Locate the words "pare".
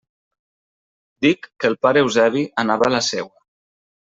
1.87-2.03